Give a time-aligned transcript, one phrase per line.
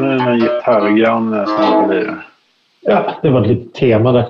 [0.00, 2.14] nu är det en gitarrgranne som håller på.
[2.80, 4.26] Ja, det var ett litet tema där.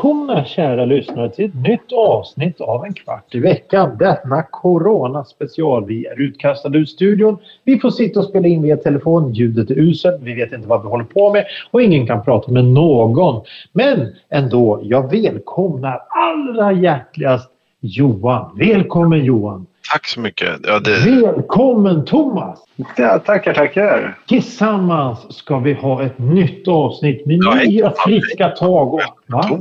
[0.00, 3.96] Välkomna kära lyssnare till ett nytt avsnitt av En kvart i veckan.
[3.98, 5.84] Denna Corona special.
[5.86, 7.38] Vi är utkastade ur studion.
[7.64, 9.32] Vi får sitta och spela in via telefon.
[9.32, 10.22] Ljudet är uselt.
[10.22, 13.44] Vi vet inte vad vi håller på med och ingen kan prata med någon.
[13.72, 18.58] Men ändå, jag välkomnar allra hjärtligast Johan.
[18.58, 19.66] Välkommen Johan!
[19.92, 20.48] Tack så mycket.
[20.62, 21.20] Ja, det...
[21.22, 22.58] Välkommen Thomas!
[22.96, 24.18] Ja, tackar, tackar.
[24.28, 28.94] Tillsammans ska vi ha ett nytt avsnitt med Ja, nya friska tag.
[28.94, 29.58] Och, va?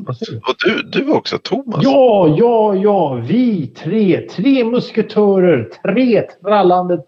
[0.47, 1.83] Och du, du också Thomas?
[1.83, 3.13] Ja, ja, ja.
[3.13, 7.01] Vi tre, tre musketörer, tre trallande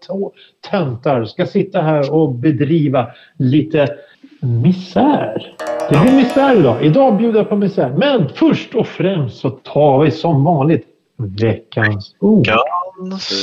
[0.70, 3.06] töntar ska sitta här och bedriva
[3.38, 3.88] lite
[4.40, 5.54] misär.
[5.90, 6.76] Det blir misär idag.
[6.82, 7.94] Idag bjuder jag på misär.
[7.96, 10.86] Men först och främst så tar vi som vanligt
[11.30, 12.48] veckans ord.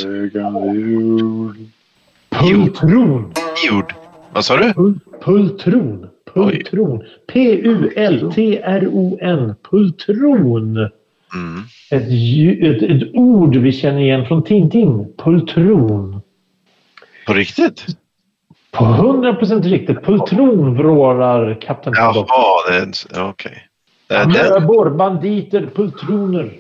[0.05, 1.55] Ögon, jul.
[2.29, 3.33] Pultron.
[3.69, 3.93] jord.
[4.33, 4.63] Vad sa du?
[4.63, 6.07] Pul- Pultron.
[6.33, 7.03] Pultron.
[8.21, 9.55] P-U-L-T-R-O-N.
[9.71, 10.77] Pultron.
[10.77, 11.63] Mm.
[11.91, 12.03] Ett,
[12.63, 15.13] ett, ett ord vi känner igen från Tintin.
[15.17, 16.21] Pultron.
[17.27, 17.85] På riktigt?
[18.71, 20.03] På 100% riktigt.
[20.03, 22.29] Pultron vrålar Kapten Haddock.
[22.29, 23.65] Jaha, okej.
[24.07, 26.51] Den, Möbor, banditer, pultroner.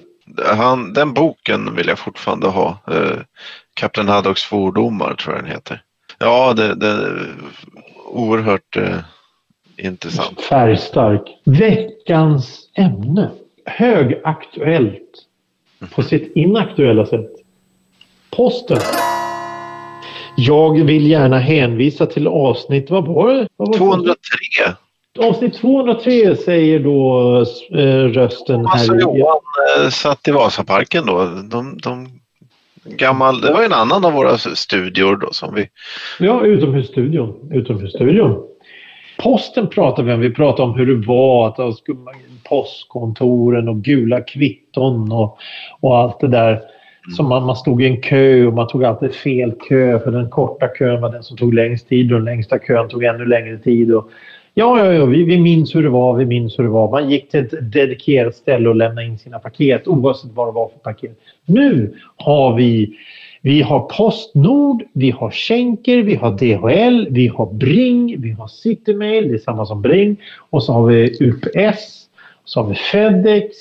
[0.45, 2.77] Han, den boken vill jag fortfarande ha.
[2.91, 3.19] Eh,
[3.73, 5.81] Kapten Haddocks svordomar tror jag den heter.
[6.19, 7.27] Ja, det, det är
[8.05, 8.97] oerhört eh,
[9.77, 10.41] intressant.
[10.41, 11.41] Färgstark.
[11.45, 13.31] Veckans ämne.
[13.65, 15.25] Högaktuellt.
[15.95, 17.31] På sitt inaktuella sätt.
[18.29, 18.79] Posten.
[20.37, 23.47] Jag vill gärna hänvisa till avsnitt, vad var det?
[23.55, 23.77] Vad var det?
[23.77, 24.15] 203.
[25.19, 27.37] Avsnitt 203 säger då
[27.79, 29.01] eh, rösten och här.
[29.01, 29.39] Johan
[29.83, 31.25] eh, satt i Vasaparken då.
[31.51, 32.07] De, de,
[32.83, 35.69] gammal, det var en annan av våra studior då som vi...
[36.19, 37.49] Ja, utomhusstudion.
[37.51, 38.43] Utomhusstudion.
[39.19, 40.19] Posten pratar vi om.
[40.19, 41.73] Vi pratar om hur det var att ha
[42.49, 45.37] postkontoren och gula kvitton och,
[45.79, 46.61] och allt det där.
[47.17, 50.29] Som man, man stod i en kö och man tog alltid fel kö för den
[50.29, 53.57] korta kön var den som tog längst tid och den längsta kön tog ännu längre
[53.57, 53.93] tid.
[53.93, 54.09] Och,
[54.53, 56.13] ja, ja, ja vi, vi minns hur det var.
[56.13, 56.91] Vi minns hur det var.
[56.91, 60.67] Man gick till ett dedikerat ställe och lämnade in sina paket oavsett vad det var
[60.67, 61.19] för paket.
[61.45, 62.97] Nu har vi
[63.41, 69.27] vi har Postnord, vi har Schenker, vi har DHL, vi har Bring, vi har Citymail,
[69.27, 70.17] det är samma som Bring.
[70.49, 72.05] Och så har vi UPS,
[72.45, 73.55] så har vi Fedex.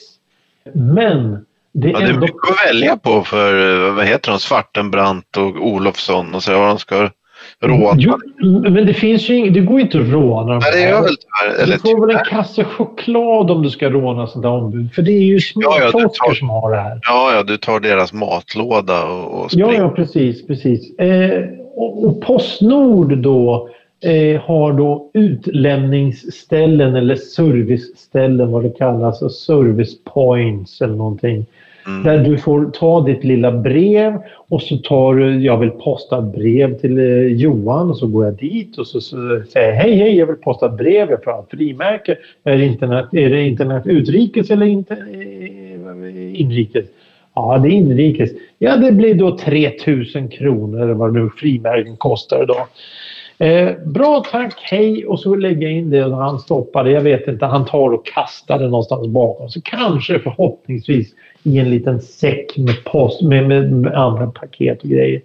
[0.73, 2.21] Men det Ja, är det är ändå...
[2.21, 6.69] mycket att välja på för, eh, vad heter de, Svartenbrandt och Olofsson och så vad
[6.69, 7.11] de ska
[7.63, 7.95] råna.
[7.99, 8.17] Jo,
[8.71, 9.53] men det finns ju ing...
[9.53, 11.15] Det går inte att råna Nej, det gör väl
[11.57, 11.67] tyvärr.
[11.73, 14.93] Du får väl en kasse choklad om du ska råna sånt där ombud.
[14.95, 17.01] För det är ju Ja, ja, tar- som har det här.
[17.03, 19.83] Ja, ja, du tar deras matlåda och, och Ja, springer.
[19.83, 20.47] ja precis.
[20.47, 20.99] precis.
[20.99, 21.43] Eh,
[21.77, 23.69] och, och Postnord då
[24.05, 29.23] eh, har då utlämningsställen eller serviceställen vad det kallas.
[29.23, 31.47] Och service points eller någonting.
[31.89, 32.03] Mm.
[32.03, 34.19] Där du får ta ditt lilla brev
[34.49, 38.25] och så tar du, jag vill posta ett brev till eh, Johan och så går
[38.25, 41.25] jag dit och så, så säger jag hej hej jag vill posta ett brev, jag
[41.25, 42.17] får ha ett frimärke.
[42.45, 46.87] Är det internet, är det internet utrikes eller inter, eh, inrikes?
[47.35, 48.31] Ja, det är inrikes.
[48.59, 52.67] Ja, det blir då 3000 kronor eller vad nu frimärken kostar idag.
[53.39, 56.91] Eh, bra tack, hej och så lägger jag in det och han stoppar det.
[56.91, 59.49] Jag vet inte, han tar och kastar det någonstans bakom.
[59.49, 61.15] Så kanske förhoppningsvis
[61.49, 65.21] i en liten säck med, post, med, med, med andra paket och grejer.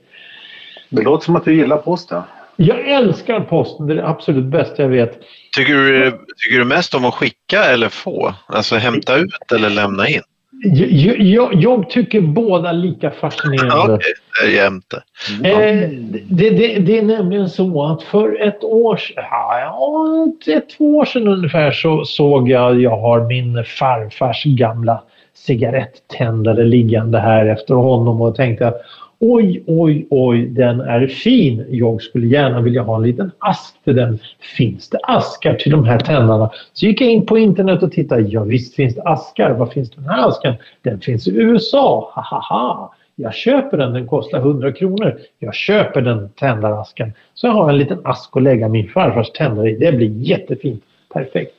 [0.90, 2.22] Det låter som att du gillar posten.
[2.56, 5.20] Jag älskar posten, det är det absolut bästa jag vet.
[5.58, 8.34] Tycker, du, tycker du mest om att skicka eller få?
[8.48, 10.22] Alltså hämta ut eller lämna in?
[10.66, 13.94] Jag, jag, jag tycker båda lika fascinerande.
[13.94, 15.04] Okej, det är jämte.
[15.44, 15.90] Eh,
[16.30, 21.06] det, det, det är nämligen så att för ett år sedan, ja, ett, två år
[21.06, 25.04] sedan ungefär så såg jag, jag har min farfars gamla
[25.46, 28.74] cigarettändare liggande här efter honom och tänkte
[29.20, 31.66] oj, oj, oj, den är fin.
[31.70, 34.20] Jag skulle gärna vilja ha en liten ask till den.
[34.58, 36.52] Finns det askar till de här tändarna?
[36.74, 38.22] Så gick jag in på internet och tittade.
[38.22, 39.52] Ja, visst finns det askar.
[39.52, 40.56] Var finns den här asken?
[40.82, 42.12] Den finns i USA.
[42.16, 42.94] Ha, ha, ha.
[43.16, 45.20] Jag köper den, den kostar 100 kronor.
[45.40, 47.14] Jag köper den tändarasken.
[47.34, 49.78] Så jag har en liten ask att lägga min farfars tändare i.
[49.78, 50.84] Det blir jättefint.
[51.14, 51.52] Perfekt.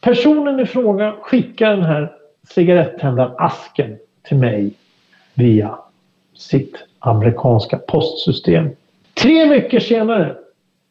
[0.00, 2.12] Personen i fråga skickar den här
[2.48, 4.70] cigarettändarasken till mig
[5.34, 5.78] via
[6.34, 8.68] sitt amerikanska postsystem.
[9.14, 10.36] Tre veckor senare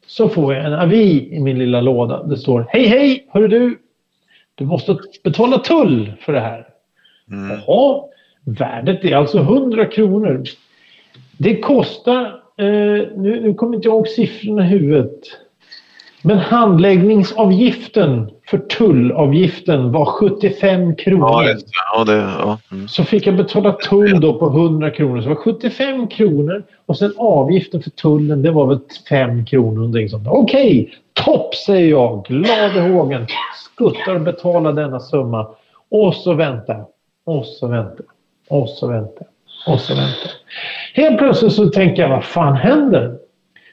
[0.06, 2.22] så får jag en avi i min lilla låda.
[2.22, 3.26] Det står Hej hej!
[3.28, 3.78] Hör du!
[4.54, 6.66] Du måste betala tull för det här.
[7.30, 7.60] Mm.
[7.66, 8.04] Jaha,
[8.44, 10.44] värdet är alltså 100 kronor.
[11.38, 12.24] Det kostar,
[12.56, 12.66] eh,
[13.16, 15.20] nu, nu kommer inte jag ihåg siffrorna i huvudet.
[16.22, 21.28] Men handläggningsavgiften för tullavgiften var 75 kronor.
[21.28, 21.60] Ja, det.
[21.94, 22.58] Ja, det, ja.
[22.72, 22.88] Mm.
[22.88, 25.20] Så fick jag betala tull då på 100 kronor.
[25.20, 30.10] Så det var 75 kronor och sen avgiften för tullen det var väl 5 kronor.
[30.26, 32.24] Okej, topp säger jag.
[32.24, 33.26] Glad i hågen.
[33.64, 35.46] Skuttar och betalar denna summa.
[35.90, 36.84] Och så väntar.
[37.24, 38.06] Och så väntar.
[38.48, 39.26] Och så väntar.
[39.66, 40.30] Och så väntar.
[40.94, 43.16] Helt plötsligt så tänker jag, vad fan händer?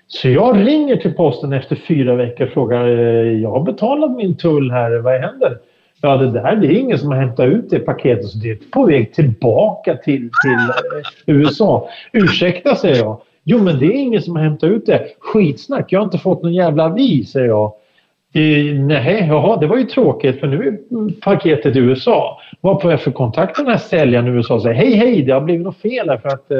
[0.08, 4.38] Så jag ringer till posten efter fyra veckor och frågar, eh, jag har betalat min
[4.38, 5.58] tull här, vad händer?
[6.02, 8.58] Ja, det där det är ingen som har hämtat ut det paketet så det är
[8.72, 10.54] på väg tillbaka till, till
[11.26, 11.90] eh, USA.
[12.14, 13.22] Ursäkta, säger jag.
[13.44, 15.08] Jo, men det är ingen som har hämtat ut det.
[15.20, 17.74] Skitsnack, jag har inte fått någon jävla avi, säger jag.
[18.34, 22.42] Eh, nej, jaha, det var ju tråkigt för nu är paketet i USA.
[22.62, 25.22] Vad får jag för kontakt med den här säljaren i USA och säga hej, hej,
[25.22, 26.58] det har blivit något fel här för att eh,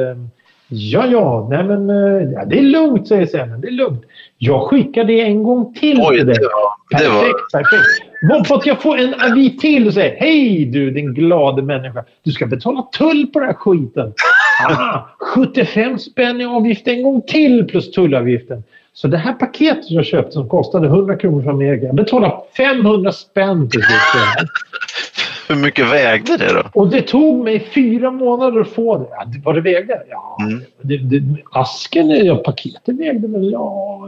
[0.70, 3.62] Ja, ja, nej men eh, ja, det är lugnt säger säljaren.
[3.62, 4.04] Det är lugnt.
[4.38, 6.42] Jag skickar det en gång till Oj, till det dig.
[6.42, 8.52] Det var Perfekt, perfekt.
[8.52, 12.04] Att jag får en avi till och säger Hej du din glade människa.
[12.24, 14.14] Du ska betala tull på den här skiten.
[14.70, 18.64] Ah, 75 spänn i avgift en gång till plus tullavgiften.
[18.94, 21.86] Så det här paketet jag köpte som kostade 100 kronor från Amerika.
[21.86, 24.50] Jag betalade 500 spänn till slut.
[25.48, 26.62] hur mycket vägde det då?
[26.74, 29.06] Och det tog mig fyra månader att få det.
[29.12, 30.02] Ja, det- vad det vägde?
[30.10, 30.62] Ja, Mm.
[30.82, 34.00] det, det, asken, ja, paketet vägde väl ja,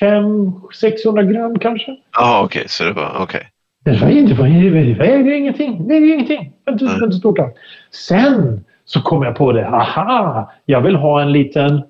[0.00, 1.96] 500-600 gram kanske.
[2.16, 2.64] Jaha, okej.
[2.68, 3.16] så det var...
[3.20, 3.48] Okej.
[3.84, 4.48] Det var inte, det var-
[4.84, 5.78] det vägde ingenting.
[5.88, 6.52] Det vägde ingenting.
[6.64, 7.54] Det var inte, var inte stort allt.
[7.90, 9.68] Sen så kom jag på det.
[9.68, 10.52] Aha!
[10.64, 11.82] Jag vill ha en liten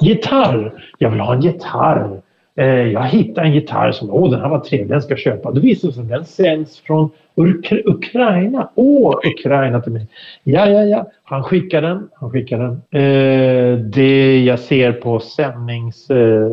[0.00, 0.84] gitarr.
[0.98, 2.20] Jag vill ha en gitarr.
[2.60, 5.50] Eh, jag hittade en gitarr som, åh den här var trevlig, den ska jag köpa.
[5.52, 8.70] Då visade det sig att den sänds från Uk- Ukraina.
[8.74, 10.06] Åh, Ukraina till mig.
[10.42, 11.06] Ja, ja, ja.
[11.24, 12.08] Han skickar den.
[12.20, 12.72] Han skickar den.
[13.02, 16.52] Eh, det jag ser på sändnings eh.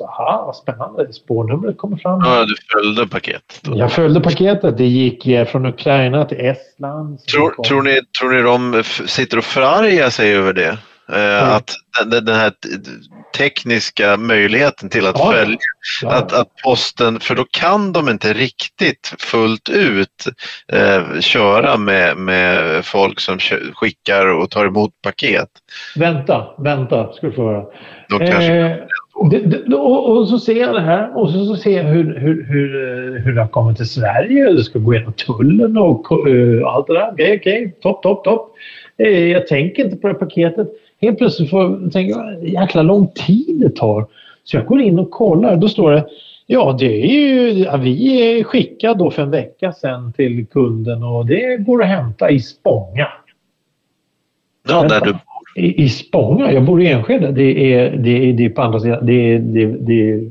[0.00, 1.12] Aha, vad spännande.
[1.12, 2.20] Spårnumret kommer fram.
[2.24, 3.60] Ja, du följde paketet.
[3.64, 4.78] Jag följde paketet.
[4.78, 7.20] Det gick eh, från Ukraina till Estland.
[7.20, 10.78] Tror, tror, ni, tror ni de sitter och förargar sig över det?
[11.12, 11.70] Eh, Att
[12.10, 12.52] den, den här
[13.36, 15.32] tekniska möjligheten till att Ja.
[15.32, 15.58] följa,
[16.02, 16.12] Ja.
[16.12, 20.24] att, att posten, för då kan de inte riktigt fullt ut
[20.72, 23.38] eh, köra med, med folk som
[23.74, 25.48] skickar och tar emot paket.
[25.96, 27.64] Vänta, vänta ska du få höra.
[28.08, 31.56] De kanske, Eh, det, det, och, och så ser jag det här och så, så
[31.56, 32.74] ser jag hur, hur, hur,
[33.16, 34.52] eh, hur det har kommit till Sverige.
[34.52, 37.10] Det ska gå igenom tullen och eh, allt det där.
[37.12, 37.76] Okej, okej.
[37.82, 38.52] Topp, topp, topp.
[38.98, 40.68] Eh, jag tänker inte på det paketet.
[41.00, 44.06] Helt plötsligt får jag tänka vad jäkla lång tid det tar.
[44.44, 45.56] Så jag går in och kollar.
[45.56, 46.06] Då står det
[46.46, 51.02] Ja, det är ju, ja, vi är skickade då för en vecka sedan till kunden
[51.02, 53.08] och det går att hämta i Spånga.
[54.68, 55.14] ja, där du
[55.62, 56.52] I, I Spånga?
[56.52, 57.32] Jag bor i Enskede.
[57.32, 59.06] Det är, det är, det är på andra sidan.
[59.06, 60.30] Det är, det det är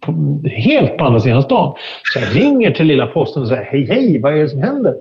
[0.00, 0.12] på,
[0.48, 1.74] helt på andra sidan stan.
[2.12, 4.94] Så jag ringer till lilla posten och säger hej, hej, vad är det som händer?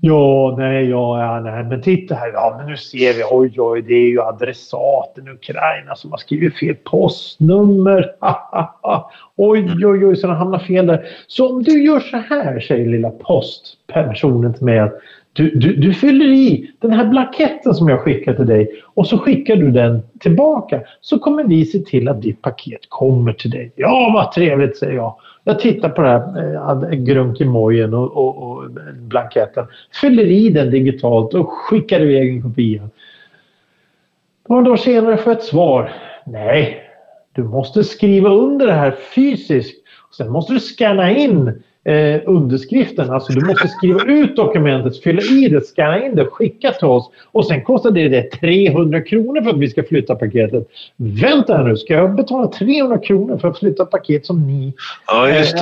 [0.00, 2.32] Ja, nej, ja, ja, nej, men titta här.
[2.32, 3.22] Ja, men nu ser vi.
[3.30, 8.12] Oj, oj, det är ju adressaten Ukraina som har skrivit fel postnummer.
[9.36, 11.06] Oj, oj, oj, så den hamnar fel där.
[11.26, 14.78] Så om du gör så här, säger lilla postpersonen till mig.
[14.78, 14.94] Att
[15.32, 19.18] du, du, du fyller i den här blanketten som jag skickar till dig och så
[19.18, 20.80] skickar du den tillbaka.
[21.00, 23.72] Så kommer vi se till att ditt paket kommer till dig.
[23.76, 25.14] Ja, vad trevligt, säger jag.
[25.48, 29.66] Jag tittar på den här eh, grunkemojen och, och, och blanketten.
[30.00, 32.88] Fyller i den digitalt och skickar iväg en kopia.
[34.48, 35.92] Några dagar senare får jag ett svar.
[36.26, 36.82] Nej,
[37.32, 39.76] du måste skriva under det här fysiskt.
[40.16, 43.10] Sen måste du scanna in eh, underskriften.
[43.10, 47.10] Alltså du måste skriva ut dokumentet, fylla i det, scanna in det, skicka till oss.
[47.32, 50.68] Och sen kostar det, det 300 kronor för att vi ska flytta paketet.
[50.96, 54.74] Vänta här nu, ska jag betala 300 kronor för att flytta paket som ni
[55.06, 55.56] Ja, just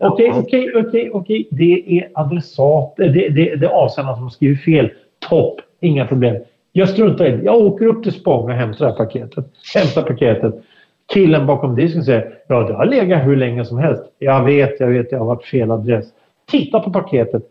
[0.00, 0.30] Eh, det.
[0.32, 1.48] Okej, okej, okej.
[1.50, 2.94] Det är adressat.
[2.96, 4.90] Det, det, det är avsändaren som har skrivit fel.
[5.28, 6.36] Topp, inga problem.
[6.72, 7.42] Jag struntar i det.
[7.42, 9.44] Jag åker upp till Spång och hämtar paketet.
[9.74, 10.54] Hämtar paketet.
[11.12, 14.02] Killen bakom disken säger ja, det har legat hur länge som helst.
[14.18, 16.06] Jag vet, jag vet, jag har varit fel adress.
[16.50, 17.42] Titta på paketet.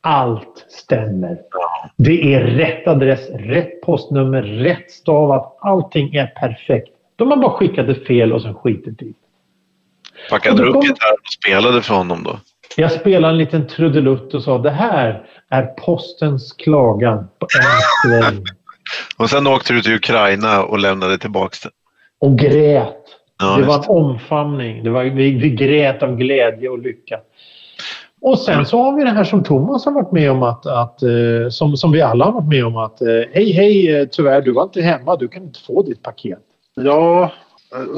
[0.00, 1.38] Allt stämmer.
[1.96, 5.56] Det är rätt adress, rätt postnummer, rätt stavat.
[5.60, 6.88] Allting är perfekt.
[7.16, 9.14] De har bara skickat det fel och sen skitit i.
[10.30, 12.38] Packade du upp kom- gitarren och spelade för honom då?
[12.76, 18.44] Jag spelade en liten trudelutt och sa det här är postens klagan på en sträng.
[19.16, 21.70] Och sen åkte du till Ukraina och lämnade tillbaka det.
[22.24, 23.04] Och grät.
[23.38, 24.84] Ja, det var en omfamning.
[24.84, 27.20] Det var, vi, vi grät av glädje och lycka.
[28.20, 31.02] Och sen så har vi det här som Thomas har varit med om att, att
[31.02, 34.42] eh, som, som vi alla har varit med om att eh, hej hej eh, tyvärr
[34.42, 36.38] du var inte hemma du kan inte få ditt paket.
[36.74, 37.30] Ja,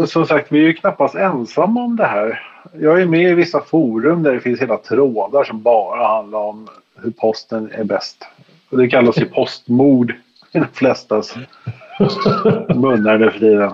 [0.07, 2.41] som sagt vi är ju knappast ensamma om det här.
[2.81, 6.69] Jag är med i vissa forum där det finns hela trådar som bara handlar om
[7.03, 8.27] hur posten är bäst.
[8.71, 10.15] Och det kallas ju postmord
[10.53, 11.35] i de flestas
[12.75, 13.73] munnar nu för tiden.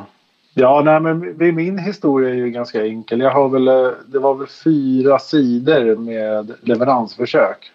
[0.55, 3.21] Ja, nej, men min historia är ju ganska enkel.
[3.21, 7.73] Jag har väl, eh, det var väl fyra sidor med leveransförsök.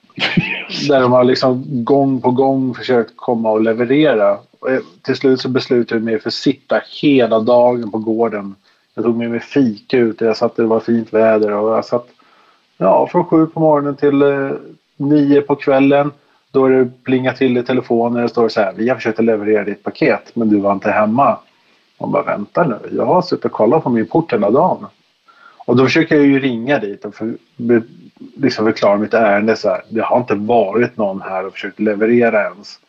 [0.88, 4.38] Där de har liksom gång på gång försökt komma och leverera.
[4.60, 4.70] Och
[5.02, 8.56] till slut så beslutade jag mig för att sitta hela dagen på gården.
[8.94, 10.22] Jag tog med mig fika ut.
[10.22, 12.08] Jag satt det var fint väder och jag satt
[12.78, 14.52] ja, från sju på morgonen till eh,
[14.98, 16.12] nio på kvällen.
[16.52, 18.74] Då är det plingat till i telefonen och det står så här.
[18.76, 21.38] Vi har försökt leverera ditt paket men du var inte hemma.
[22.00, 22.78] Man bara vänta nu.
[22.92, 24.86] Jag har suttit och kollat på min port hela dagen.
[25.66, 27.34] Och då försöker jag ju ringa dit och för,
[28.36, 29.56] liksom förklara mitt ärende.
[29.56, 32.80] Så här, det har inte varit någon här och försökt leverera ens.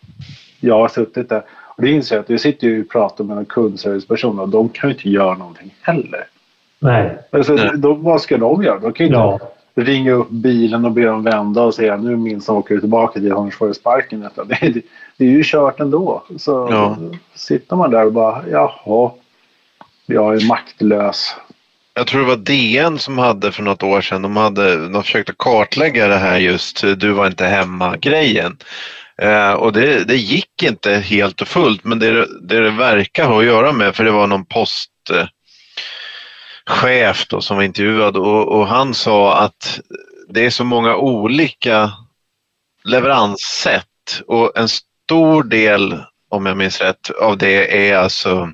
[0.61, 1.43] Jag har suttit där.
[1.49, 4.69] Och det inser jag att vi sitter ju och pratar med en kundserviceperson och de
[4.69, 6.27] kan ju inte göra någonting heller.
[6.79, 7.19] Nej.
[7.33, 7.71] Alltså, Nej.
[7.75, 8.79] Då, vad ska de göra?
[8.79, 9.41] De kan ju inte Ja.
[9.79, 13.33] Ringa upp bilen och be dem vända och säga nu minst åker du tillbaka till
[13.33, 14.23] Hornsborgsparken.
[14.23, 14.83] utan Det, det,
[15.17, 16.25] det är ju kört ändå.
[16.39, 16.97] Så Ja.
[17.35, 19.11] sitter man där och bara jaha,
[20.07, 21.35] jag är maktlös.
[21.95, 25.33] Jag tror det var DN som hade för något år sedan, de, hade, de försökte
[25.39, 28.57] kartlägga det här just du var inte hemma-grejen.
[29.23, 32.11] Eh, och det, det gick inte helt och fullt men det
[32.43, 34.45] det, det verkar ha att göra med, för det var någon
[36.69, 39.81] chef då som var intervjuad och, och han sa att
[40.29, 41.93] det är så många olika
[42.85, 48.53] leveranssätt och en stor del, om jag minns rätt, av det är alltså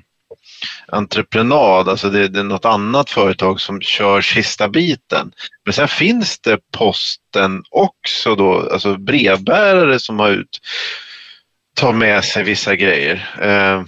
[0.87, 5.31] entreprenad, alltså det, det är något annat företag som kör sista biten.
[5.65, 10.59] Men sen finns det posten också då, alltså brevbärare som har ut,
[11.73, 13.35] tar med sig vissa grejer.
[13.41, 13.83] Eh,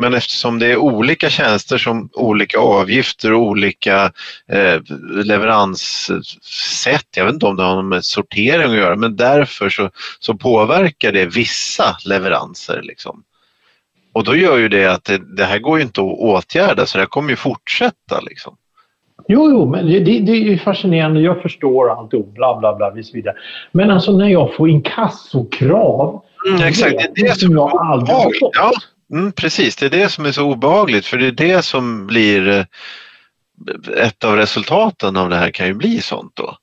[0.00, 4.12] men eftersom det är olika tjänster som olika avgifter och olika
[4.52, 4.80] eh,
[5.24, 9.90] leveranssätt, jag vet inte om det har med sortering att göra, men därför så,
[10.20, 12.80] så påverkar det vissa leveranser.
[12.82, 13.22] Liksom.
[14.12, 16.98] Och då gör ju det att det, det här går ju inte att åtgärda så
[16.98, 18.20] det här kommer ju fortsätta.
[18.20, 18.56] Liksom.
[19.28, 21.20] Jo, jo, men det, det, är ju fascinerande.
[21.20, 23.34] Jag förstår allt bla bla bla och så vidare.
[23.72, 26.22] Men alltså när jag får inkassokrav.
[26.48, 28.52] Mm, exakt, det är det som jag aldrig har fått.
[28.54, 28.72] Ja,
[29.12, 32.48] mm, precis, det är det som är så obehagligt för det är det som blir
[32.48, 32.64] eh,
[34.04, 36.56] ett av resultaten av det här kan ju bli sånt då.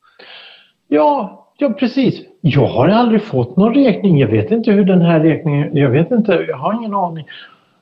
[0.87, 2.21] Ja, ja, precis.
[2.41, 4.19] Jag har aldrig fått någon räkning.
[4.19, 5.77] Jag vet inte hur den här räkningen...
[5.77, 6.45] Jag vet inte.
[6.47, 7.25] Jag har ingen aning.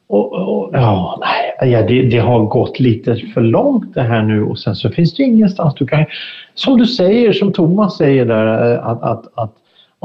[0.08, 4.44] Och, och, ja, nej, ja, det, det har gått lite för långt det här nu
[4.44, 6.06] och sen så finns det ingenstans du kan...
[6.54, 9.54] Som du säger, som Thomas säger där, eh, att, att, att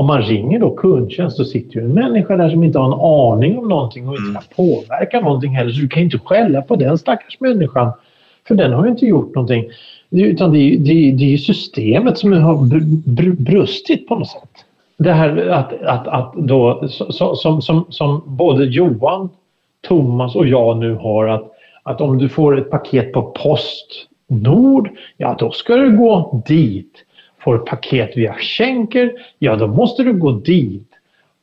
[0.00, 3.00] om man ringer då kundtjänst så sitter ju en människa där som inte har en
[3.36, 4.34] aning om någonting och inte Mm.
[4.34, 5.72] kan påverka någonting heller.
[5.72, 7.92] Så du kan ju inte skälla på den stackars människan.
[8.48, 9.64] För den har ju inte gjort någonting.
[10.10, 14.50] Utan det, är- det, det är systemet som har br- br- brustit på något sätt.
[14.96, 19.28] Det här att, att, att då, så- som, som, som både Johan,
[19.88, 21.52] Thomas och jag nu har att,
[21.82, 26.92] att om du får ett paket på Postnord, ja då ska du gå dit.
[27.44, 30.88] Får paket via Schenker, ja då måste du gå dit.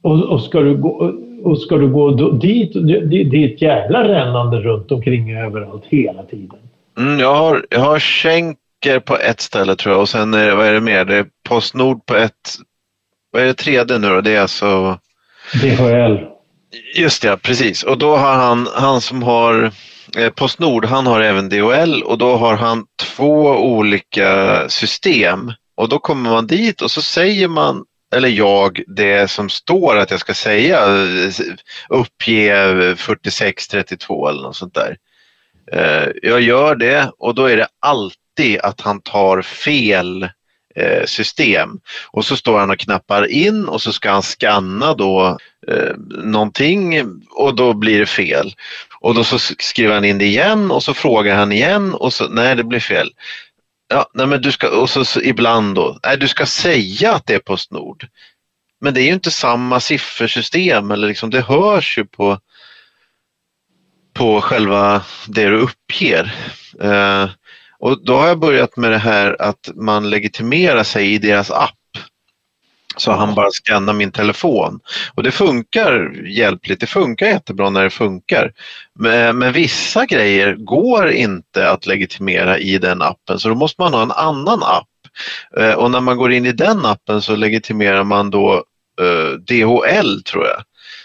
[0.01, 1.13] Och, och, ska, du gå,
[1.43, 6.59] och ska du gå dit, det, är ett jävla rännande runt omkring överallt hela tiden.
[6.97, 10.55] Mm, jag, har, jag har Schenker på ett ställe tror jag och sen är det,
[10.55, 11.05] vad är det mer?
[11.05, 12.55] Det är Postnord på ett,
[13.31, 14.21] vad är det tredje nu då?
[14.21, 14.99] Det är alltså
[15.53, 16.17] DHL.
[16.95, 17.83] Just det, precis.
[17.83, 19.71] Och då har han, han som har
[20.17, 22.85] eh, Postnord, han har även DHL och då har han
[23.15, 25.51] två olika system.
[25.77, 30.11] Och då kommer man dit och så säger man, eller jag, det som står att
[30.11, 30.79] jag ska säga,
[31.89, 34.97] uppge 4632 eller något sånt där.
[35.71, 40.29] Eh, jag gör det och då är det alltid att han tar fel
[40.75, 41.79] eh, system.
[42.07, 47.03] Och så står han och knappar in och så ska han scanna då eh, någonting
[47.29, 48.53] och då blir det fel.
[48.99, 52.27] Och då så skriver han in det igen och så frågar han igen och så
[52.27, 53.09] nej det blir fel.
[53.87, 57.25] Ja, nej men du ska, och så, så ibland då, nej du ska säga att
[57.25, 58.07] det är Postnord.
[58.81, 62.39] Men det är ju inte samma siffersystem eller liksom det hörs ju på
[64.13, 66.35] på själva det du uppger.
[66.81, 67.29] Eh,
[67.79, 71.73] Och då har jag börjat med det här att man legitimerar sig i deras app.
[72.97, 74.79] Så han bara skannar min telefon.
[75.15, 78.51] Och det funkar hjälpligt, det funkar jättebra när det funkar.
[78.99, 83.93] Men, men, vissa grejer går inte att legitimera i den appen så då måste man
[83.93, 84.87] ha en annan app.
[85.57, 88.63] Eh, och när man går in i den appen så legitimerar man då
[89.01, 90.63] eh, DHL tror jag.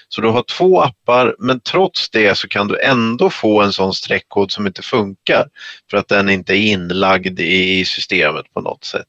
[0.08, 3.94] Så du har två appar men trots det så kan du ändå få en sån
[3.94, 5.46] streckkod som inte funkar
[5.90, 9.08] för att den inte är inlagd i systemet på något sätt.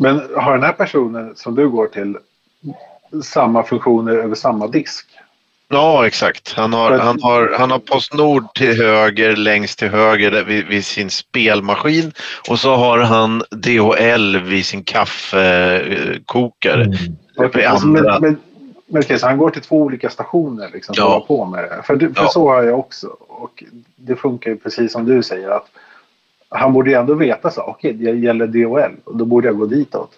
[0.00, 2.16] Men har den här personen som du går till
[3.22, 5.06] samma funktioner över samma disk?
[5.70, 6.52] Ja, exakt.
[6.52, 11.10] Han har, han har, han har Postnord till höger, längst till höger vid, vid sin
[11.10, 12.12] spelmaskin
[12.48, 16.84] och så har han DHL vid sin kaffekokare.
[16.84, 16.96] Mm.
[17.36, 18.38] Okay, alltså, men, men,
[18.86, 21.24] men okay, så han går till två olika stationer liksom, ja.
[21.28, 21.82] på med det.
[21.84, 22.28] För, för ja.
[22.28, 23.06] så har jag också.
[23.18, 23.64] Och
[23.96, 25.50] det funkar ju precis som du säger.
[25.50, 25.68] att
[26.48, 27.62] Han borde ju ändå veta så.
[27.62, 30.10] Okej, okay, det gäller DHL och då borde jag gå ditåt.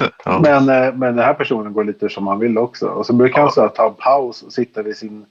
[0.24, 0.40] ja.
[0.42, 2.86] men, eh, men den här personen går lite som han vill också.
[2.86, 5.26] Och så brukar han så ta en paus och sitta vid sin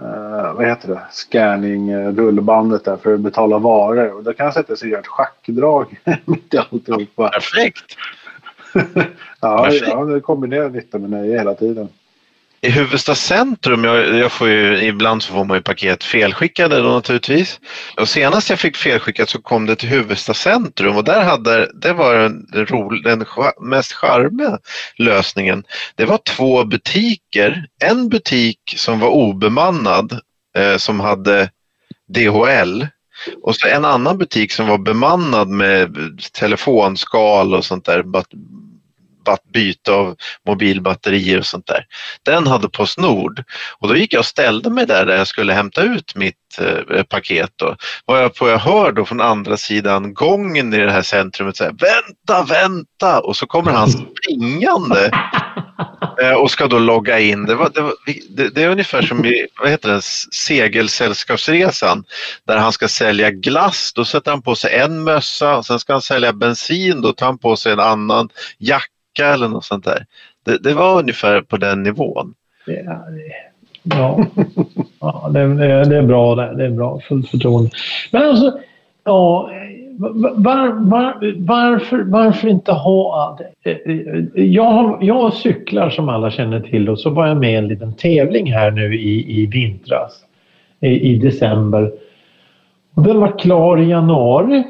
[0.00, 1.00] uh, vad heter det?
[1.10, 4.12] Scanning uh, rullbandet där för att betala varor.
[4.12, 7.28] Och då kan han sätta sig och göra ett schackdrag mitt i alltihopa.
[7.28, 7.96] Perfekt!
[9.40, 11.88] ja, ja, det kombinerar nytta med nöje hela tiden.
[12.66, 16.88] I Huvudsta centrum, jag, jag, får ju, ibland så får man ju paket felskickade då
[16.88, 17.60] naturligtvis.
[17.96, 21.92] Och senast jag fick felskickat så kom det till Huvudsta centrum och där hade, det
[21.92, 23.24] var den, den, den
[23.60, 24.58] mest charmiga
[24.96, 25.64] lösningen.
[25.94, 30.20] Det var två butiker, en butik som var obemannad
[30.58, 31.50] eh, som hade
[32.08, 32.86] DHL
[33.42, 35.96] och så en annan butik som var bemannad med
[36.32, 38.02] telefonskal och sånt där
[39.52, 40.16] byte av
[40.46, 41.86] mobilbatterier och sånt där.
[42.22, 43.44] Den hade Postnord
[43.78, 47.02] och då gick jag och ställde mig där, där jag skulle hämta ut mitt eh,
[47.02, 47.50] paket.
[47.56, 47.76] Då.
[48.04, 51.70] Vad jag, jag hör då från andra sidan gången i det här centrumet, så här,
[51.70, 53.20] vänta, vänta!
[53.20, 55.10] Och så kommer han springande
[56.22, 57.46] eh, och ska då logga in.
[57.46, 57.92] Det, var, det, var,
[58.28, 60.02] det, det är ungefär som i vad heter det,
[60.32, 62.04] segelsällskapsresan
[62.46, 63.92] där han ska sälja glass.
[63.92, 67.00] Då sätter han på sig en mössa sen ska han sälja bensin.
[67.00, 70.06] Då tar han på sig en annan jacka vecka eller något sånt där.
[70.44, 72.34] Det, det var ungefär på den nivån.
[72.66, 73.04] Ja,
[73.82, 74.26] ja.
[75.00, 76.54] ja det, det, är bra det.
[76.56, 77.00] Det är bra.
[77.08, 77.70] Fullt förtroende.
[78.12, 78.58] Men alltså,
[79.04, 79.50] ja.
[79.98, 83.38] Var, var, varför, varför inte ha...
[84.34, 87.94] Jag, jag cyklar som alla känner till och så var jag med i en liten
[87.94, 90.12] tävling här nu i, i vintras.
[90.80, 91.92] I, i december.
[92.94, 94.64] Och den var klar i januari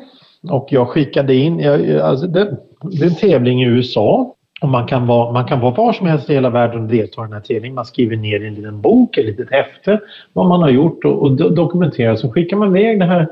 [0.50, 1.59] och jag skickade in...
[1.59, 5.60] Jag, alltså det, det är en tävling i USA och man kan, vara, man kan
[5.60, 7.74] vara var som helst i hela världen och delta i den här tävlingen.
[7.74, 10.00] Man skriver ner i en liten bok, ett litet häfte,
[10.32, 12.16] vad man har gjort och, och dokumenterar.
[12.16, 13.28] Så skickar man iväg det här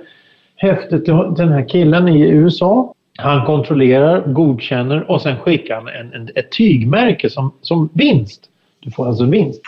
[0.57, 2.95] häftet till den här killen i USA.
[3.17, 8.43] Han kontrollerar, godkänner och sen skickar han en, en, ett tygmärke som, som vinst.
[8.81, 9.61] Du får alltså vinst.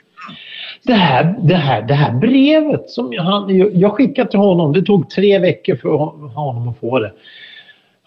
[0.82, 5.10] Det här, det här, det här brevet som han, jag skickade till honom, det tog
[5.10, 5.88] tre veckor för
[6.28, 7.12] honom att få det.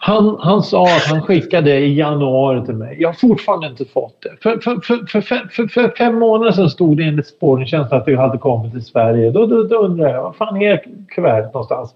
[0.02, 2.96] Han, han sa att han skickade i januari till mig.
[3.00, 4.30] Jag har fortfarande inte fått det.
[4.42, 8.38] För, för, för, för, för fem månader sedan stod det enligt spårningstjänsten att det hade
[8.38, 9.30] kommit till Sverige.
[9.30, 11.94] Då, då, då undrar jag, var fan är kuvertet någonstans?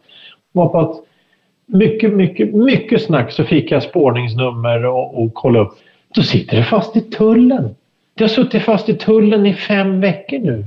[0.53, 0.97] Var på att
[1.67, 5.73] mycket, mycket, mycket snack så fick jag spårningsnummer och, och kolla upp.
[6.15, 7.75] Då sitter det fast i tullen.
[8.15, 10.67] Det har suttit fast i tullen i fem veckor nu.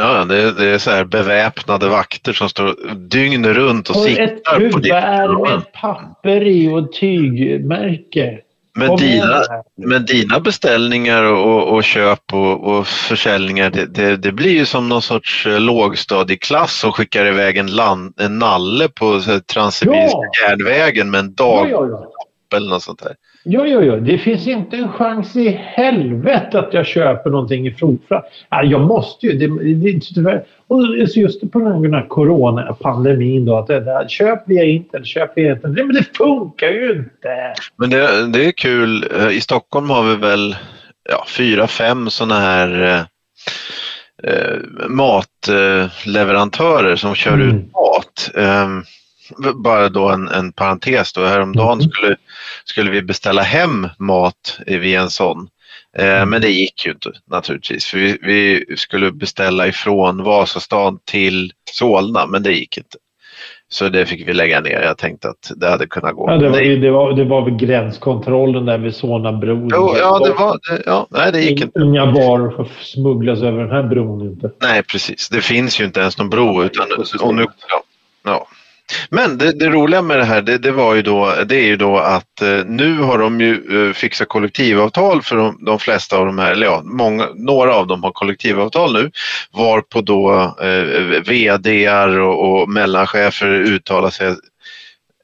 [0.00, 4.70] Ja, det, det är så här beväpnade vakter som står dygn runt och, och siktar
[4.70, 8.40] på ditt med ett papper i och ett tygmärke.
[8.74, 9.42] Men dina,
[9.76, 14.88] men dina beställningar och, och köp och, och försäljningar det, det, det, blir ju som
[14.88, 19.20] någon sorts eh, lågstadieklass som skickar iväg en, land, en nalle på
[19.52, 20.48] Transsibiriska ja.
[20.48, 22.06] järnvägen med en dag ja, ja,
[22.50, 22.56] ja.
[22.56, 23.14] eller något sånt där.
[23.44, 23.96] Ja, ja, ja.
[23.96, 28.22] Det finns inte en chans i helvete att jag köper någonting i Frofra.
[28.62, 29.32] Jag måste ju.
[29.32, 30.44] Det, det, tyvärr.
[30.66, 30.82] Och
[31.16, 33.56] just på grund av coronapandemin då.
[33.56, 35.86] Att det där, köp via internet, köp via internet.
[35.86, 37.54] Men det funkar ju inte.
[37.76, 39.06] Men det, det är kul.
[39.16, 40.56] Eh, I Stockholm har vi väl
[41.10, 43.00] ja, fyra, fem sådana här eh,
[44.22, 44.58] eh
[44.88, 47.48] matleverantörer som kör mm.
[47.48, 48.30] ut mat.
[48.34, 48.84] Um,
[49.54, 51.24] bara då en, en parentes då.
[51.24, 51.90] Häromdagen mm.
[51.90, 52.16] skulle,
[52.64, 55.48] skulle vi beställa hem mat via en sån.
[55.98, 56.30] Eh, mm.
[56.30, 62.26] men det gick ju inte naturligtvis för vi, vi, skulle beställa ifrån Vasastan till Solna
[62.26, 62.96] men det gick inte.
[63.72, 64.82] Så det fick vi lägga ner.
[64.82, 66.30] Jag tänkte att det hade kunnat gå.
[66.30, 69.68] Ja, det, var, det, var, det var väl gränskontrollen där vid Solnabron.
[69.72, 70.58] Jo, ja, det var.
[70.86, 71.80] Ja, nej, det gick inte.
[71.80, 74.50] Inga varor får smugglas över den här bron inte.
[74.62, 75.28] Nej, precis.
[75.28, 76.64] Det finns ju inte ens någon bro.
[76.64, 76.86] Utan,
[77.22, 77.82] och nu, ja,
[78.24, 78.46] ja.
[79.10, 81.76] Men det, det, roliga med det här det, det, var ju då, det är ju
[81.76, 86.26] då att eh, nu har de ju eh, fixat kollektivavtal för de, de, flesta av
[86.26, 89.10] de här, eller ja, många, några av dem har kollektivavtal nu
[89.52, 90.82] varpå då eh,
[91.22, 94.34] VDR och, och mellanchefer uttalar sig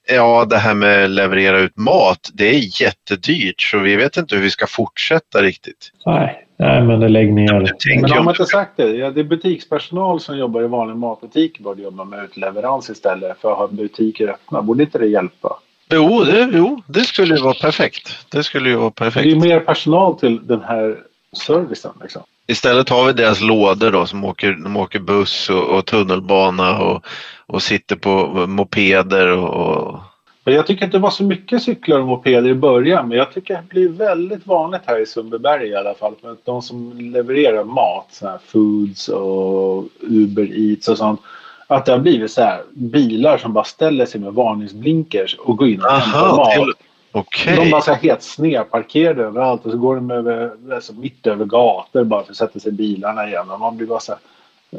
[0.08, 4.34] Ja, det här med att leverera ut mat, det är jättedyrt så vi vet inte
[4.34, 5.90] hur vi ska fortsätta riktigt.
[6.06, 7.72] Nej, Nej men det lägg ner.
[8.00, 8.96] Men har man inte sagt det?
[8.96, 13.52] Ja, det är butikspersonal som jobbar i vanlig matbutik borde jobba med utleverans istället för
[13.52, 14.62] att ha butiker öppna.
[14.62, 15.56] Borde inte det hjälpa?
[15.90, 18.26] Jo, det, jo, det skulle ju vara perfekt.
[18.30, 19.24] Det skulle ju vara perfekt.
[19.24, 20.96] Det är mer personal till den här
[21.32, 21.92] servicen.
[22.02, 22.22] Liksom.
[22.46, 27.06] Istället har vi deras lådor då som åker, de åker buss och, och tunnelbana och,
[27.46, 30.00] och sitter på mopeder och, och
[30.52, 33.54] jag tycker inte det var så mycket cyklar och mopeder i början men jag tycker
[33.54, 36.14] det blir väldigt vanligt här i Sundbyberg i alla fall.
[36.20, 41.20] För de som levererar mat, så här foods och Uber Eats och sånt.
[41.66, 45.68] Att det har blivit så här bilar som bara ställer sig med varningsblinkers och går
[45.68, 46.76] in och hämtar mat.
[47.12, 47.56] Okay.
[47.56, 51.44] De bara så här helt snedparkerade överallt och så går de över, alltså mitt över
[51.44, 53.50] gator bara för att sätta sig i bilarna igen.
[53.50, 54.20] Och man blir bara så här,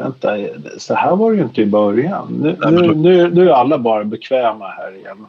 [0.04, 0.38] vänta,
[0.78, 2.28] så här var det ju inte i början.
[2.42, 5.28] Nu, nu, nu, nu är alla bara bekväma här igen.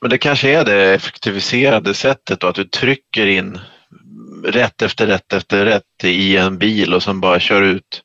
[0.00, 3.58] Men det kanske är det effektiviserade sättet då, att du trycker in
[4.44, 8.02] rätt efter rätt efter rätt i en bil och sen bara kör ut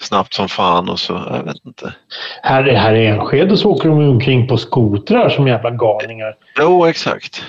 [0.00, 1.92] snabbt som fan och så, jag vet inte.
[2.42, 6.36] Här, här i Enskede så åker de omkring på skotrar som jävla galningar.
[6.58, 7.42] Jo, exakt.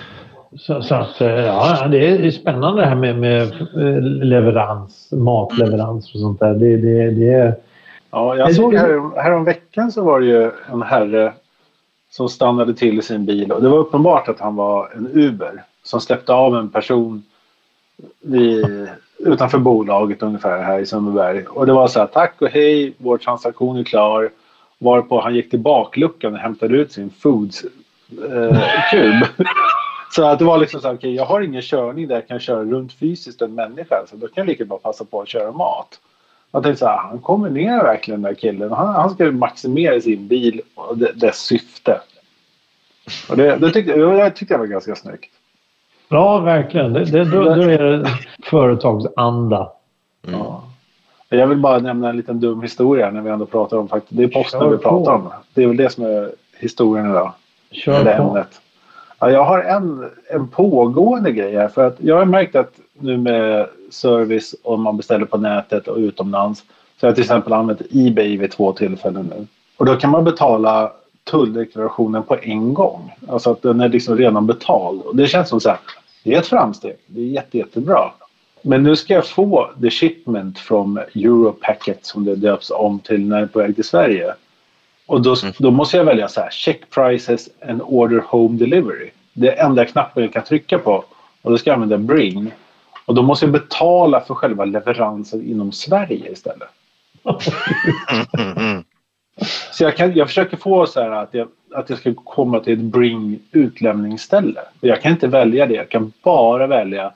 [0.57, 6.13] Så, så att, eh, ja, det är spännande det här med, med eh, leverans, matleverans
[6.13, 6.53] och sånt där.
[6.53, 7.55] Det, det, det,
[8.11, 11.33] ja, jag såg här, här om veckan så var det ju en herre
[12.17, 15.63] som stannade till i sin bil och det var uppenbart att han var en Uber
[15.83, 17.23] som släppte av en person
[18.21, 21.45] vid, utanför bolaget ungefär här i Sundbyberg.
[21.45, 24.29] Och det var så här, tack och hej, vår transaktion är klar.
[24.77, 29.21] Varpå han gick till bakluckan och hämtade ut sin foods-kub.
[29.21, 29.27] Eh,
[30.11, 32.39] så att det var liksom så här, okay, jag har ingen körning där jag kan
[32.39, 33.95] köra runt fysiskt en människa.
[34.09, 35.99] Så då kan jag lika bra passa på att köra mat.
[36.51, 38.71] Jag tänkte så här, han kombinerar verkligen den där killen.
[38.71, 42.01] Han, han ska maximera sin bil och dess syfte.
[43.29, 45.31] Och det, det, tyckte, det tyckte jag var ganska snyggt.
[46.09, 46.93] Ja, verkligen.
[46.93, 48.09] Det, det, då, då är det
[48.43, 49.71] företagsanda.
[50.27, 50.39] Mm.
[50.39, 50.63] Ja.
[51.29, 54.17] Jag vill bara nämna en liten dum historia när vi ändå pratar om faktiskt.
[54.17, 55.29] Det är posten Kör vi pratar om.
[55.53, 57.33] Det är väl det som är historien idag.
[57.71, 58.23] Kör det på.
[58.23, 58.61] Ämnet.
[59.19, 61.67] Ja, jag har en, en pågående grej här.
[61.67, 65.97] För att jag har märkt att nu med service om man beställer på nätet och
[65.97, 66.59] utomlands.
[66.59, 69.47] Så jag har till exempel använt Ebay vid två tillfällen nu.
[69.77, 70.91] Och då kan man betala
[71.23, 73.13] tulldeklarationen på en gång.
[73.27, 75.01] Alltså att den är liksom redan betald.
[75.01, 75.79] Och det känns som så här,
[76.23, 76.95] det är ett framsteg.
[77.05, 78.11] Det är jätte, jättebra.
[78.61, 83.35] Men nu ska jag få the shipment från Europacket som det döps om till när
[83.35, 84.33] jag är på väg till Sverige.
[85.05, 85.53] Och då, mm.
[85.57, 89.09] då måste jag välja så här, check prices and order home delivery.
[89.33, 91.03] Det är enda knappen jag kan trycka på.
[91.41, 92.51] Och då ska jag använda bring.
[93.07, 96.67] Och då måste jag betala för själva leveransen inom Sverige istället.
[99.71, 102.73] Så jag, kan, jag försöker få så här att jag, att jag ska komma till
[102.73, 104.61] ett bring utlämningsställe.
[104.81, 105.73] Jag kan inte välja det.
[105.73, 107.13] Jag kan bara välja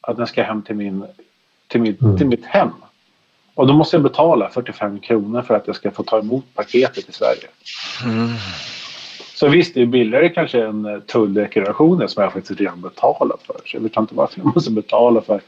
[0.00, 1.04] att den ska hem till, min,
[1.68, 2.18] till, mitt, mm.
[2.18, 2.70] till mitt hem.
[3.54, 7.08] Och då måste jag betala 45 kronor för att jag ska få ta emot paketet
[7.08, 7.48] i Sverige.
[8.04, 8.28] Mm.
[9.40, 13.56] Så visst, det är billigare kanske än eh, tulldeklarationen som jag faktiskt redan betalat för.
[13.66, 15.40] Så jag vet inte varför jag måste betala för.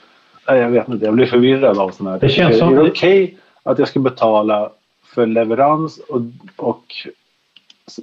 [0.49, 2.21] Nej, jag vet inte, jag blir förvirrad av sådana här.
[2.21, 2.79] Det känns som...
[2.79, 4.71] Är det okej okay att jag ska betala
[5.15, 6.21] för leverans och,
[6.57, 6.85] och,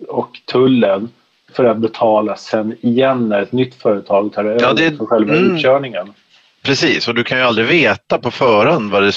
[0.08, 1.10] och tullen
[1.54, 5.34] för att betala sen igen när ett nytt företag tar över ja, det, för själva
[5.34, 6.14] mm, utkörningen.
[6.62, 9.14] Precis, och du kan ju aldrig veta på förhand vad det,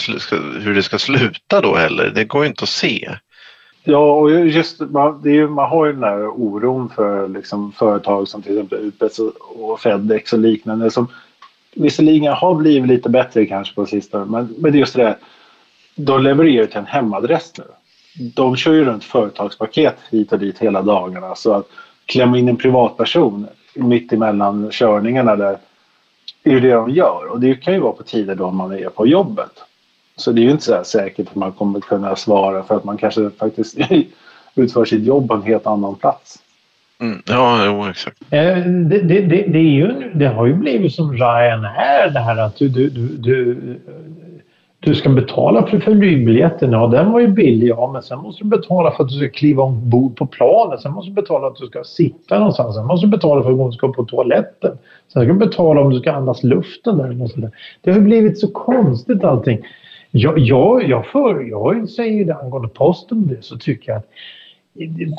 [0.61, 2.13] hur det ska sluta då heller.
[2.15, 3.11] Det går ju inte att se.
[3.85, 7.73] Ja, och just man, det är ju, man har ju den här oron för liksom,
[7.73, 11.09] företag som till exempel UPS och Fedex och liknande som
[11.75, 15.16] visserligen har blivit lite bättre kanske på sistone, men, men det är just det där.
[15.95, 17.64] De levererar till en hemadress nu
[18.14, 21.35] de kör ju runt företagspaket hit och dit hela dagarna.
[21.35, 21.68] Så att
[22.07, 25.59] klämma in en privatperson mitt emellan körningarna där
[26.42, 27.27] är ju det de gör.
[27.31, 29.64] Och det kan ju vara på tider då man är på jobbet.
[30.16, 32.96] Så det är ju inte så säkert att man kommer kunna svara för att man
[32.96, 33.79] kanske faktiskt
[34.55, 36.38] utför sitt jobb på en helt annan plats.
[37.01, 38.16] Mm, ja, jo, exakt.
[38.31, 42.37] Eh, det, det, det, det, är ju, det har ju blivit som Ryanair det här
[42.37, 43.59] att du, du, du,
[44.81, 46.72] du ska betala för flygbiljetten.
[46.72, 47.68] Ja, den var ju billig.
[47.68, 50.81] Ja, men sen måste du betala för att du ska kliva ombord på planet.
[50.81, 52.77] Sen måste du betala för att du ska sitta någonstans.
[52.77, 54.79] Sen måste du betala för att du ska på toaletten.
[55.12, 57.22] Sen ska du betala om du ska andas luften där.
[57.22, 57.51] Och så där.
[57.81, 59.59] Det har blivit så konstigt allting.
[60.14, 64.09] Jag, jag, jag, för, jag säger det angående posten det, så tycker jag att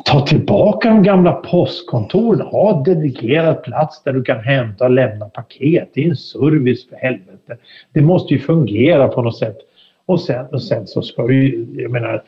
[0.06, 2.42] ta tillbaka de gamla postkontoren.
[2.42, 5.90] Ha dedikerad plats där du kan hämta och lämna paket.
[5.94, 7.58] Det är en service för helvete.
[7.94, 9.58] Det måste ju fungera på något sätt.
[10.06, 12.24] Och sen, och sen så ska du jag menar,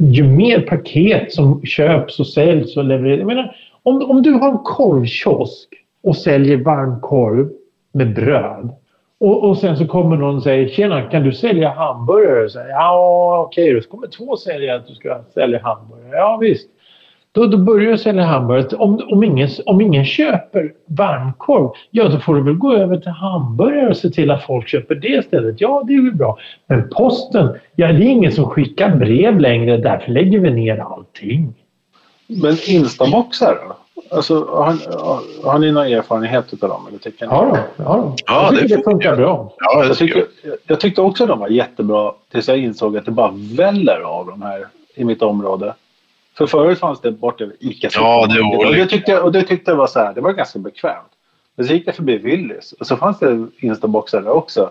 [0.00, 3.18] ju mer paket som köps och säljs och levereras.
[3.18, 5.68] Jag menar, om, om du har en korvkiosk
[6.02, 7.50] och säljer varm korv
[7.92, 8.70] med bröd.
[9.20, 12.50] Och, och sen så kommer någon och säger Tjena, kan du sälja hamburgare?
[12.50, 13.80] Så, ja, okej då.
[13.80, 16.16] Så kommer två säga att du ska sälja hamburgare.
[16.16, 16.68] Ja, visst.
[17.32, 18.76] Då, då börjar du sälja hamburgare.
[18.76, 23.10] Om, om, ingen, om ingen köper varmkorv, ja då får du väl gå över till
[23.10, 25.60] hamburgare och se till att folk köper det istället.
[25.60, 26.38] Ja, det är väl bra.
[26.66, 29.76] Men posten, ja det är ingen som skickar brev längre.
[29.76, 31.54] Därför lägger vi ner allting.
[32.26, 33.76] Men Instaboxar då?
[34.10, 34.76] Alltså, har,
[35.44, 36.86] har ni någon erfarenhet av dem?
[36.88, 38.14] Eller tycker ja, då, ja, då.
[38.26, 39.52] ja jag tycker det, det funkar bra.
[39.58, 40.26] Ja, jag, tycker,
[40.66, 44.42] jag tyckte också de var jättebra tills jag insåg att det bara väller av de
[44.42, 45.74] här i mitt område.
[46.38, 47.88] För förut fanns det borta vid ICA.
[47.94, 50.32] Ja, det var och det tyckte, och det tyckte jag var så här, det var
[50.32, 51.12] ganska bekvämt.
[51.54, 54.70] Men så gick jag förbi Willys och så fanns det Instaboxar där också.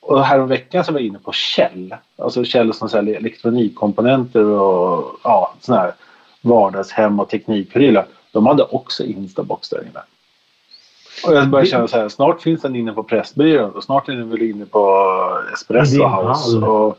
[0.00, 1.94] Och häromveckan så var jag inne på Kjell.
[2.18, 5.92] Alltså Kjell som säljer elektronikkomponenter och ja, sådana här
[6.40, 8.06] vardagshem och teknikprylar.
[8.36, 10.00] De hade också Instabox där inne.
[11.26, 14.12] Och jag börjar känna så här, snart finns den inne på Pressbyrån och snart är
[14.12, 15.08] den väl inne på
[15.54, 16.56] Espresso House.
[16.56, 16.98] Och,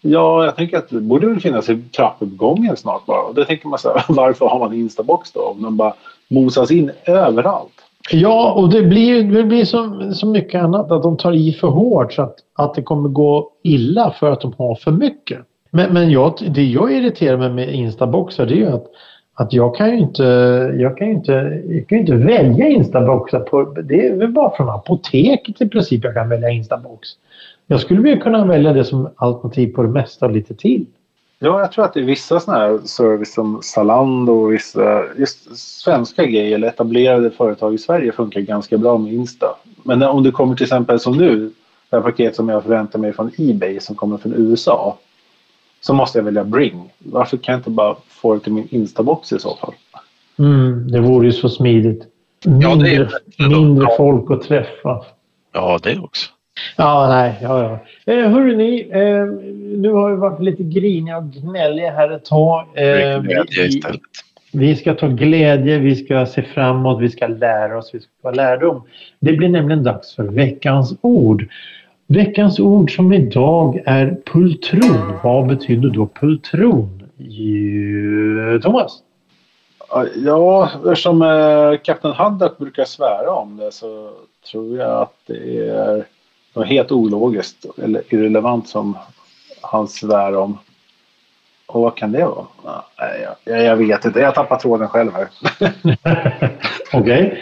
[0.00, 3.22] ja, jag tänker att det borde väl finnas i trappuppgången snart bara.
[3.22, 5.40] Och då tänker man så här, varför har man Instabox då?
[5.40, 5.94] Om de bara
[6.28, 7.72] mosas in överallt.
[8.10, 11.68] Ja, och det blir, det blir som så mycket annat att de tar i för
[11.68, 15.38] hårt så att, att det kommer gå illa för att de har för mycket.
[15.70, 18.86] Men, men jag, det jag irriterar mig med Instaboxar det är ju att
[19.40, 20.22] att jag kan ju inte,
[20.78, 23.32] jag kan inte, jag kan inte välja Instabox.
[23.50, 27.08] På, det är väl bara från apoteket i princip jag kan välja Instabox.
[27.66, 30.86] Jag skulle väl kunna välja det som alternativ på det mesta och lite till.
[31.38, 35.56] Ja, jag tror att det är vissa sådana här service som Zalando och vissa just
[35.58, 39.46] svenska grejer eller etablerade företag i Sverige funkar ganska bra med Insta.
[39.82, 41.50] Men om det kommer till exempel som nu,
[41.90, 44.98] det här paket som jag förväntar mig från Ebay som kommer från USA
[45.80, 46.90] så måste jag välja Bring.
[46.98, 49.74] Varför kan jag inte bara få det till min Instabox i så fall?
[50.38, 52.06] Mm, det vore ju så smidigt.
[52.44, 52.94] Mindre, ja, det
[53.44, 55.04] är mindre folk att träffa.
[55.52, 56.30] Ja, det också.
[56.76, 58.12] Ja, nej, ja, ja.
[58.12, 59.24] Eh, hörru ni, eh,
[59.80, 62.66] nu har vi varit lite griniga och gnälliga här ett tag.
[62.74, 63.80] Eh, vi,
[64.52, 68.30] vi ska ta glädje, vi ska se framåt, vi ska lära oss, vi ska få
[68.30, 68.82] lärdom.
[69.20, 71.48] Det blir nämligen dags för veckans ord.
[72.12, 75.18] Veckans ord som idag är pultron.
[75.22, 77.02] Vad betyder då pultron?
[78.62, 78.98] Thomas?
[80.14, 84.10] Ja, eftersom eh, Kapten Haddock brukar svära om det så
[84.50, 86.04] tror jag att det är
[86.54, 88.98] något helt ologiskt eller irrelevant som
[89.60, 90.58] han svär om.
[91.66, 92.46] Och vad kan det vara?
[92.98, 94.20] Nej, jag, jag vet inte.
[94.20, 95.28] Jag tappar tråden själv här.
[96.92, 97.26] Okej.
[97.26, 97.38] Okay.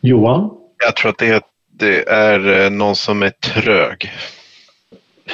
[0.00, 0.50] Johan?
[0.84, 1.40] Jag tror att det är
[1.80, 4.10] det är eh, någon som är trög.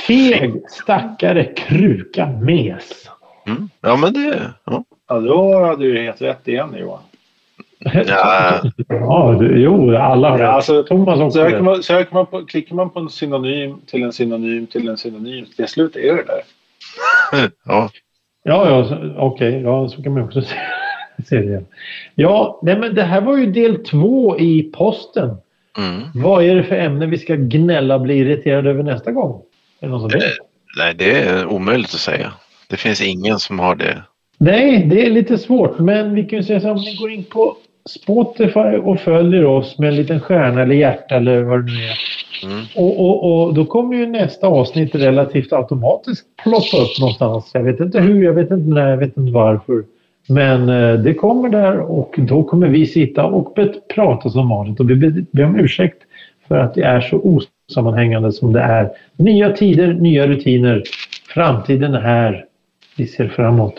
[0.07, 3.09] Feg, stackare, kruka, mes.
[3.47, 3.69] Mm.
[3.81, 4.53] Ja, men det...
[4.65, 4.85] Ja.
[5.09, 7.03] ja, då hade du helt rätt igen Johan.
[7.79, 12.75] Ja, ja jo, alla har ja, alltså, Thomas också söker man, söker man på, Klickar
[12.75, 16.43] man på en synonym till en synonym till en synonym, till slut är det där.
[17.65, 17.91] ja.
[18.43, 19.49] Ja, ja okej.
[19.49, 19.61] Okay.
[19.61, 20.43] Ja, så kan man också
[21.29, 21.63] se det.
[22.15, 25.37] Ja, nej, men det här var ju del två i posten.
[25.79, 26.03] Mm.
[26.15, 29.43] Vad är det för ämne vi ska gnälla och bli irriterade över nästa gång?
[29.81, 30.33] Är det någon som vet?
[30.79, 32.33] Nej, det är omöjligt att säga.
[32.69, 34.03] Det finns ingen som har det.
[34.39, 35.79] Nej, det är lite svårt.
[35.79, 37.57] Men vi kan ju säga så om ni går in på
[37.89, 41.99] Spotify och följer oss med en liten stjärna eller hjärta eller vad det nu är.
[42.43, 42.65] Mm.
[42.77, 47.51] Och, och, och, då kommer ju nästa avsnitt relativt automatiskt ploppa upp någonstans.
[47.55, 49.85] Jag vet inte hur, jag vet inte när, jag vet inte varför.
[50.29, 53.59] Men eh, det kommer där och då kommer vi sitta och
[53.95, 56.03] prata som vanligt och vi ber om ursäkt
[56.49, 58.91] för att det är så osammanhängande som det är.
[59.17, 60.83] Nya tider, nya rutiner.
[61.29, 62.45] Framtiden är här.
[62.97, 63.75] Vi ser framåt.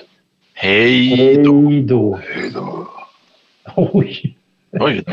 [0.53, 1.69] Hej då.
[1.69, 2.19] Hej då.
[2.23, 2.87] Hej då.
[3.75, 4.35] Oj.
[4.71, 5.03] Oj.